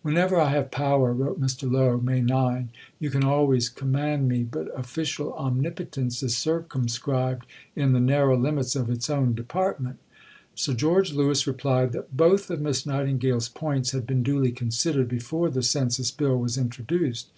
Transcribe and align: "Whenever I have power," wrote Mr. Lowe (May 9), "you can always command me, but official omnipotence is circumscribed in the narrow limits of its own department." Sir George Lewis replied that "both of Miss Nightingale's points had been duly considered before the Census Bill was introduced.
"Whenever 0.00 0.40
I 0.40 0.48
have 0.48 0.70
power," 0.70 1.12
wrote 1.12 1.38
Mr. 1.38 1.70
Lowe 1.70 1.98
(May 2.00 2.22
9), 2.22 2.70
"you 2.98 3.10
can 3.10 3.22
always 3.22 3.68
command 3.68 4.26
me, 4.30 4.42
but 4.42 4.70
official 4.74 5.34
omnipotence 5.34 6.22
is 6.22 6.34
circumscribed 6.38 7.44
in 7.76 7.92
the 7.92 8.00
narrow 8.00 8.34
limits 8.34 8.74
of 8.74 8.88
its 8.88 9.10
own 9.10 9.34
department." 9.34 9.98
Sir 10.54 10.72
George 10.72 11.12
Lewis 11.12 11.46
replied 11.46 11.92
that 11.92 12.16
"both 12.16 12.48
of 12.48 12.62
Miss 12.62 12.86
Nightingale's 12.86 13.50
points 13.50 13.90
had 13.90 14.06
been 14.06 14.22
duly 14.22 14.52
considered 14.52 15.08
before 15.08 15.50
the 15.50 15.62
Census 15.62 16.10
Bill 16.10 16.38
was 16.38 16.56
introduced. 16.56 17.28